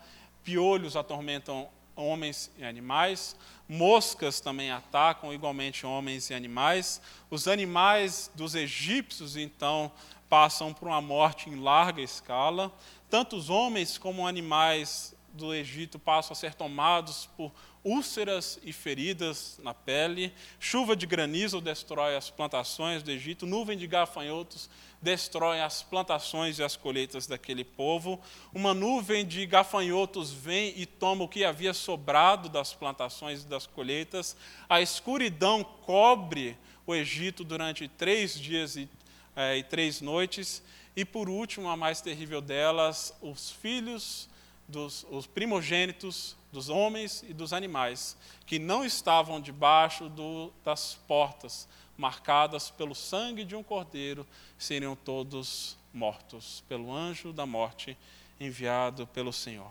[0.45, 3.37] piolhos atormentam homens e animais,
[3.69, 7.01] moscas também atacam igualmente homens e animais.
[7.31, 9.91] Os animais dos egípcios, então,
[10.29, 12.73] passam por uma morte em larga escala.
[13.11, 17.53] Tanto os homens como animais do Egito passam a ser tomados por
[17.85, 20.33] úlceras e feridas na pele.
[20.59, 23.47] Chuva de granizo destrói as plantações do Egito.
[23.47, 24.71] Nuvem de gafanhotos
[25.03, 28.21] destrói as plantações e as colheitas daquele povo.
[28.55, 33.67] Uma nuvem de gafanhotos vem e toma o que havia sobrado das plantações e das
[33.67, 34.37] colheitas.
[34.69, 38.89] A escuridão cobre o Egito durante três dias e,
[39.35, 40.63] é, e três noites.
[40.95, 44.29] E por último, a mais terrível delas, os filhos
[44.73, 51.69] dos os primogênitos dos homens e dos animais, que não estavam debaixo do, das portas,
[51.97, 54.27] marcadas pelo sangue de um cordeiro,
[54.59, 57.97] seriam todos mortos pelo anjo da morte
[58.41, 59.71] enviado pelo Senhor.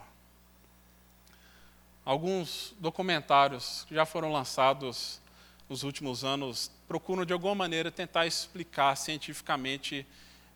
[2.06, 5.20] Alguns documentários que já foram lançados
[5.70, 10.06] nos últimos anos procuram de alguma maneira tentar explicar cientificamente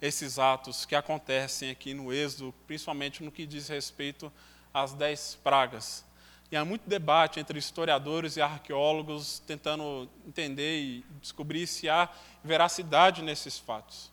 [0.01, 4.31] esses atos que acontecem aqui no Êxodo, principalmente no que diz respeito
[4.73, 6.05] às dez pragas.
[6.51, 12.09] E há muito debate entre historiadores e arqueólogos tentando entender e descobrir se há
[12.43, 14.11] veracidade nesses fatos.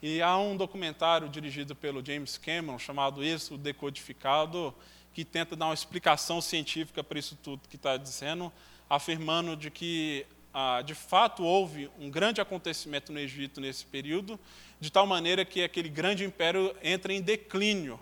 [0.00, 4.74] E há um documentário dirigido pelo James Cameron chamado Êxodo Decodificado,
[5.12, 8.52] que tenta dar uma explicação científica para isso tudo que está dizendo,
[8.88, 14.38] afirmando de que ah, de fato houve um grande acontecimento no Egito nesse período,
[14.82, 18.00] de tal maneira que aquele grande império entra em declínio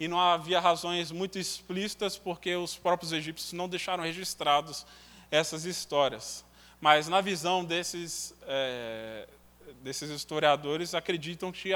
[0.00, 4.86] e não havia razões muito explícitas porque os próprios egípcios não deixaram registrados
[5.30, 6.42] essas histórias.
[6.80, 9.28] Mas na visão desses, é,
[9.82, 11.72] desses historiadores, acreditam que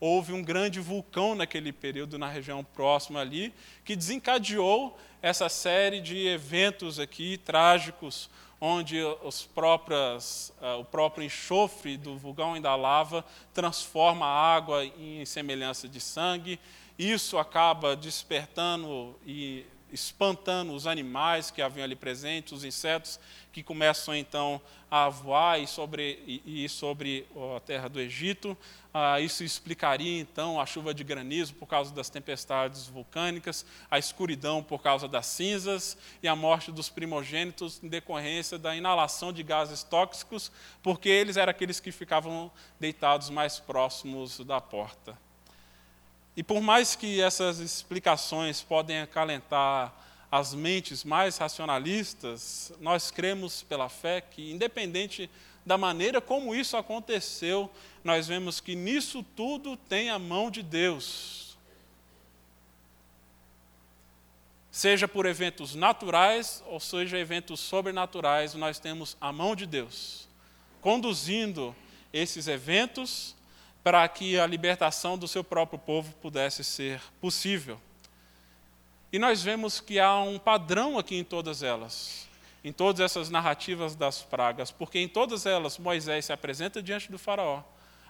[0.00, 3.54] houve um grande vulcão naquele período na região próxima ali,
[3.84, 8.28] que desencadeou essa série de eventos aqui trágicos,
[8.60, 8.96] onde
[9.54, 15.88] próprias, uh, o próprio enxofre do vulcão e da lava transforma a água em semelhança
[15.88, 16.58] de sangue,
[16.98, 23.20] isso acaba despertando e espantando os animais que haviam ali presentes, os insetos
[23.52, 27.26] que começam então a voar e sobre, e, sobre
[27.56, 28.56] a terra do Egito.
[28.92, 34.62] Ah, isso explicaria então a chuva de granizo por causa das tempestades vulcânicas, a escuridão
[34.62, 39.84] por causa das cinzas e a morte dos primogênitos em decorrência da inalação de gases
[39.84, 40.50] tóxicos,
[40.82, 45.23] porque eles eram aqueles que ficavam deitados mais próximos da porta.
[46.36, 49.92] E por mais que essas explicações podem acalentar
[50.30, 55.30] as mentes mais racionalistas, nós cremos pela fé que, independente
[55.64, 57.70] da maneira como isso aconteceu,
[58.02, 61.56] nós vemos que nisso tudo tem a mão de Deus.
[64.70, 70.24] Seja por eventos naturais ou seja eventos sobrenaturais, nós temos a mão de Deus
[70.84, 71.74] conduzindo
[72.12, 73.33] esses eventos
[73.84, 77.78] para que a libertação do seu próprio povo pudesse ser possível.
[79.12, 82.26] E nós vemos que há um padrão aqui em todas elas,
[82.64, 87.18] em todas essas narrativas das pragas, porque em todas elas Moisés se apresenta diante do
[87.18, 87.62] Faraó,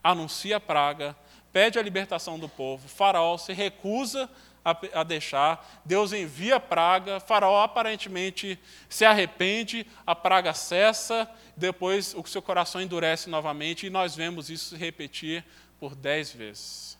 [0.02, 1.16] anuncia a praga,
[1.52, 4.30] pede a libertação do povo, Faraó se recusa
[4.64, 12.26] a, deixar, Deus envia a praga, Faraó aparentemente se arrepende, a praga cessa, depois o
[12.26, 15.44] seu coração endurece novamente, e nós vemos isso se repetir
[15.78, 16.98] por dez vezes.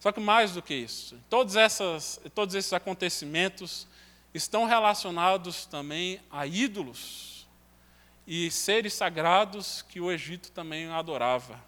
[0.00, 3.86] Só que mais do que isso, todos, essas, todos esses acontecimentos
[4.32, 7.48] estão relacionados também a ídolos
[8.26, 11.60] e seres sagrados que o Egito também adorava.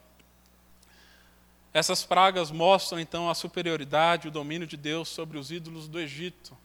[1.73, 6.57] Essas pragas mostram então a superioridade, o domínio de Deus sobre os ídolos do Egito,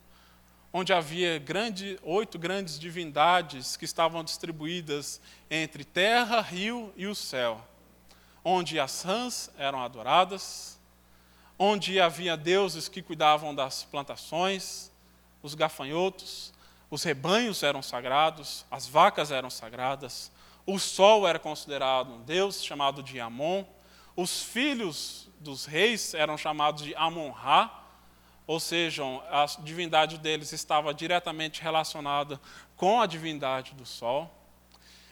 [0.72, 5.20] onde havia grande, oito grandes divindades que estavam distribuídas
[5.50, 7.66] entre terra, rio e o céu
[8.48, 10.80] onde as rãs eram adoradas,
[11.58, 14.92] onde havia deuses que cuidavam das plantações,
[15.42, 16.54] os gafanhotos,
[16.92, 20.32] os rebanhos eram sagrados, as vacas eram sagradas,
[20.64, 23.64] o sol era considerado um deus chamado de Amon,
[24.16, 27.84] os filhos dos reis eram chamados de Amon-Ra,
[28.46, 32.40] ou seja, a divindade deles estava diretamente relacionada
[32.76, 34.32] com a divindade do sol.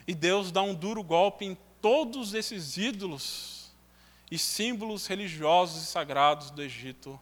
[0.08, 3.70] E Deus dá um duro golpe em todos esses ídolos
[4.32, 7.20] e símbolos religiosos e sagrados do Egito,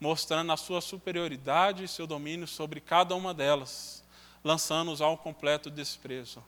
[0.00, 4.02] mostrando a sua superioridade e seu domínio sobre cada uma delas,
[4.42, 6.42] lançando-os ao completo desprezo.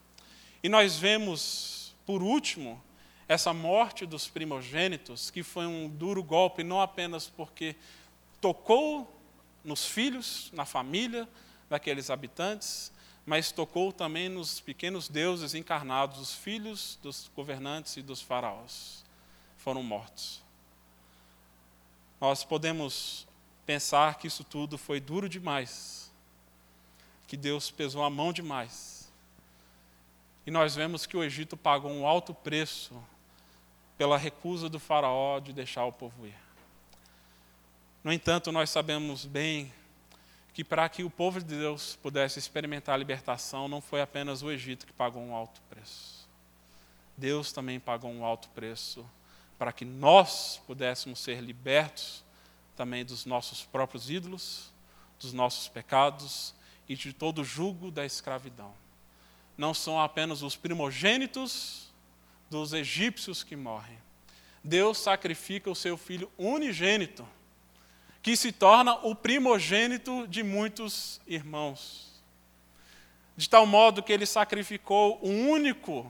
[0.61, 2.83] E nós vemos, por último,
[3.29, 7.77] essa morte dos primogênitos, que foi um duro golpe, não apenas porque
[8.41, 9.09] tocou
[9.63, 11.29] nos filhos, na família
[11.69, 12.91] daqueles habitantes,
[13.25, 19.03] mas tocou também nos pequenos deuses encarnados, os filhos dos governantes e dos faraós.
[19.57, 20.41] Foram mortos.
[22.19, 23.25] Nós podemos
[23.65, 26.11] pensar que isso tudo foi duro demais,
[27.27, 29.11] que Deus pesou a mão demais.
[30.45, 33.01] E nós vemos que o Egito pagou um alto preço
[33.97, 36.35] pela recusa do Faraó de deixar o povo ir.
[38.03, 39.71] No entanto, nós sabemos bem
[40.53, 44.51] que para que o povo de Deus pudesse experimentar a libertação, não foi apenas o
[44.51, 46.29] Egito que pagou um alto preço.
[47.17, 49.05] Deus também pagou um alto preço
[49.57, 52.23] para que nós pudéssemos ser libertos
[52.75, 54.71] também dos nossos próprios ídolos,
[55.19, 56.53] dos nossos pecados
[56.87, 58.73] e de todo o jugo da escravidão.
[59.57, 61.91] Não são apenas os primogênitos
[62.49, 63.97] dos egípcios que morrem.
[64.63, 67.27] Deus sacrifica o seu filho unigênito
[68.23, 72.23] que se torna o primogênito de muitos irmãos.
[73.35, 76.09] De tal modo que ele sacrificou o único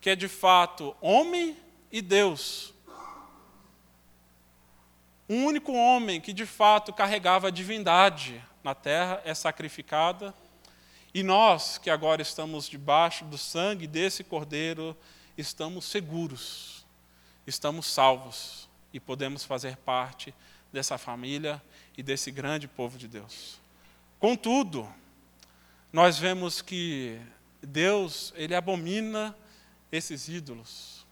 [0.00, 1.56] que é de fato homem
[1.92, 2.74] e Deus.
[5.28, 10.34] Um único homem que de fato carregava a divindade na terra é sacrificada.
[11.14, 14.96] E nós, que agora estamos debaixo do sangue desse cordeiro,
[15.38, 16.84] estamos seguros,
[17.46, 20.34] estamos salvos e podemos fazer parte
[20.74, 21.62] dessa família
[21.96, 23.58] e desse grande povo de Deus.
[24.18, 24.86] Contudo,
[25.92, 27.18] nós vemos que
[27.62, 29.34] Deus, ele abomina
[29.90, 31.06] esses ídolos.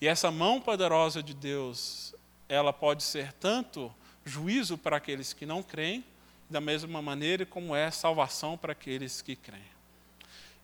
[0.00, 2.14] E essa mão poderosa de Deus,
[2.48, 3.92] ela pode ser tanto
[4.24, 6.04] juízo para aqueles que não creem,
[6.48, 9.62] da mesma maneira como é salvação para aqueles que creem.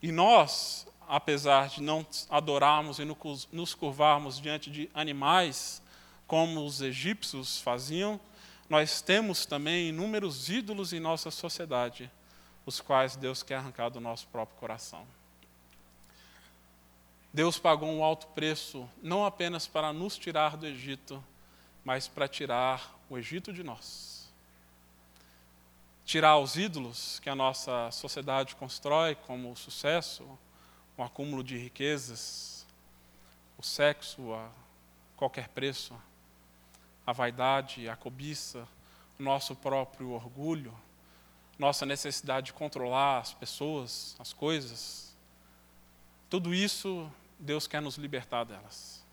[0.02, 3.04] E nós, apesar de não adorarmos e
[3.52, 5.82] nos curvarmos diante de animais,
[6.26, 8.20] como os egípcios faziam,
[8.68, 12.10] nós temos também inúmeros ídolos em nossa sociedade,
[12.64, 15.06] os quais Deus quer arrancar do nosso próprio coração.
[17.32, 21.22] Deus pagou um alto preço, não apenas para nos tirar do Egito,
[21.84, 24.28] mas para tirar o Egito de nós.
[26.04, 30.26] Tirar os ídolos que a nossa sociedade constrói, como o sucesso,
[30.96, 32.66] o acúmulo de riquezas,
[33.58, 34.48] o sexo a
[35.16, 35.94] qualquer preço
[37.06, 38.66] a vaidade, a cobiça,
[39.18, 40.74] o nosso próprio orgulho,
[41.58, 45.16] nossa necessidade de controlar as pessoas, as coisas.
[46.28, 49.04] Tudo isso, Deus quer nos libertar delas.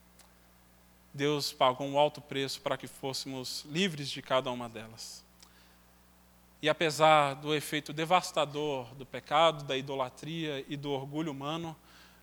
[1.14, 5.24] Deus pagou um alto preço para que fôssemos livres de cada uma delas.
[6.62, 11.76] E apesar do efeito devastador do pecado, da idolatria e do orgulho humano,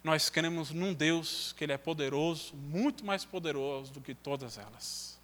[0.03, 5.20] nós cremos num Deus que Ele é poderoso, muito mais poderoso do que todas elas.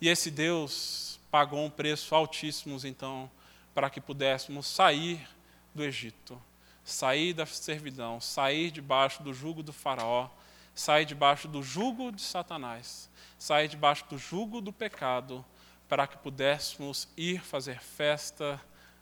[0.00, 3.30] E esse Deus pagou um preço altíssimo, então,
[3.74, 5.28] para que pudéssemos sair
[5.74, 6.40] do Egito,
[6.84, 10.28] sair da servidão, sair debaixo do jugo do Faraó,
[10.74, 15.44] sair debaixo do jugo de Satanás, sair debaixo do jugo do pecado,
[15.88, 18.60] para que pudéssemos ir fazer festa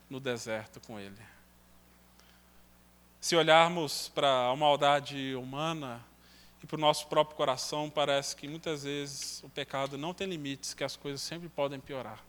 [0.08, 1.20] no deserto com Ele.
[3.20, 6.00] Se olharmos para a maldade humana,
[6.66, 10.74] e para o nosso próprio coração parece que muitas vezes o pecado não tem limites,
[10.74, 12.20] que as coisas sempre podem piorar.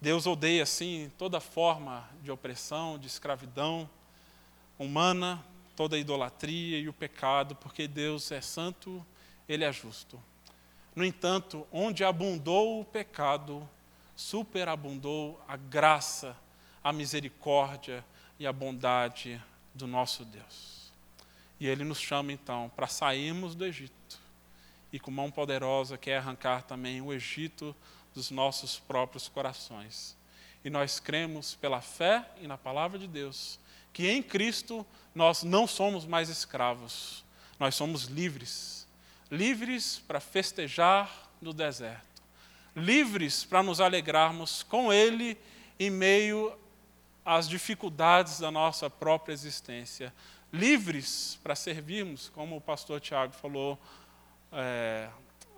[0.00, 3.90] Deus odeia, sim, toda forma de opressão, de escravidão
[4.78, 9.04] humana, toda a idolatria e o pecado, porque Deus é santo,
[9.48, 10.22] Ele é justo.
[10.94, 13.68] No entanto, onde abundou o pecado,
[14.14, 16.36] superabundou a graça,
[16.84, 18.04] a misericórdia
[18.38, 19.42] e a bondade
[19.74, 20.79] do nosso Deus.
[21.60, 24.18] E ele nos chama então para sairmos do Egito
[24.92, 27.76] e com mão poderosa quer arrancar também o Egito
[28.14, 30.16] dos nossos próprios corações.
[30.64, 33.58] E nós cremos pela fé e na palavra de Deus
[33.92, 37.24] que em Cristo nós não somos mais escravos,
[37.58, 38.86] nós somos livres.
[39.30, 42.22] Livres para festejar no deserto,
[42.74, 45.38] livres para nos alegrarmos com Ele
[45.78, 46.52] em meio
[47.24, 50.12] às dificuldades da nossa própria existência,
[50.52, 53.78] livres para servirmos, como o pastor Tiago falou
[54.52, 55.08] é,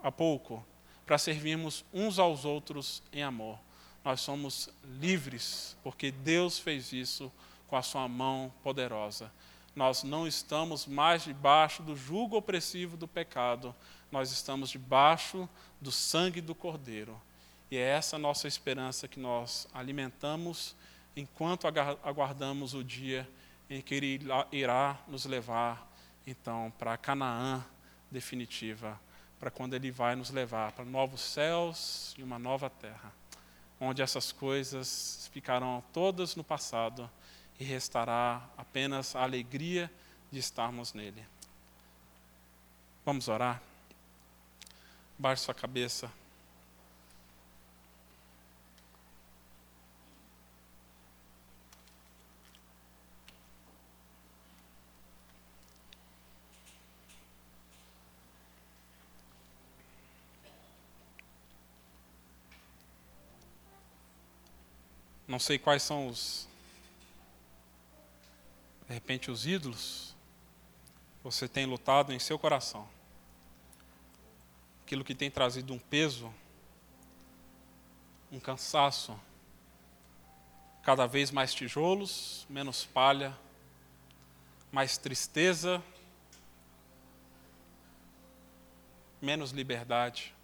[0.03, 0.65] há pouco,
[1.07, 3.59] para servirmos uns aos outros em amor.
[4.05, 4.69] Nós somos
[5.01, 7.33] livres, porque Deus fez isso
[7.69, 9.33] com a sua mão poderosa.
[9.75, 13.75] Nós não estamos mais debaixo do jugo opressivo do pecado,
[14.11, 15.49] nós estamos debaixo
[15.81, 17.21] do sangue do Cordeiro.
[17.71, 20.77] E é essa nossa esperança que nós alimentamos
[21.17, 23.27] enquanto aguardamos o dia
[23.73, 24.21] em que Ele
[24.51, 25.91] irá nos levar,
[26.27, 27.65] então, para Canaã
[28.11, 29.01] definitiva,
[29.41, 33.13] para quando Ele vai nos levar para novos céus e uma nova terra,
[33.81, 37.11] onde essas coisas ficarão todas no passado
[37.59, 39.91] e restará apenas a alegria
[40.31, 41.25] de estarmos nele.
[43.05, 43.61] Vamos orar?
[45.19, 46.13] Baixe sua cabeça.
[65.33, 66.47] Não sei quais são os
[68.87, 70.15] de repente, os ídolos,
[71.25, 72.87] você tem lutado em seu coração.
[74.85, 76.31] Aquilo que tem trazido um peso,
[78.31, 79.19] um cansaço,
[80.83, 83.35] cada vez mais tijolos, menos palha,
[84.71, 85.83] mais tristeza,
[89.19, 90.35] menos liberdade.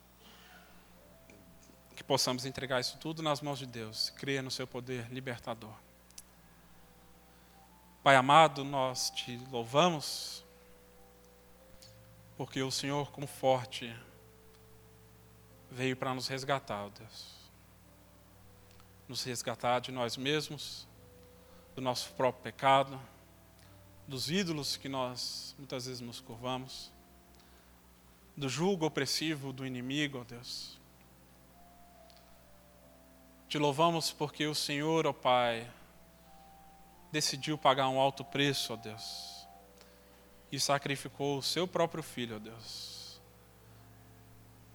[1.98, 5.74] Que possamos entregar isso tudo nas mãos de Deus, crer no seu poder libertador.
[8.04, 10.44] Pai amado, nós te louvamos,
[12.36, 13.92] porque o Senhor, como forte,
[15.72, 17.34] veio para nos resgatar, Deus.
[19.08, 20.86] Nos resgatar de nós mesmos,
[21.74, 23.00] do nosso próprio pecado,
[24.06, 26.92] dos ídolos que nós muitas vezes nos curvamos,
[28.36, 30.78] do julgo opressivo do inimigo, ó Deus.
[33.48, 35.66] Te louvamos porque o Senhor, ó Pai,
[37.10, 39.46] decidiu pagar um alto preço, ó Deus,
[40.52, 43.18] e sacrificou o seu próprio filho, ó Deus,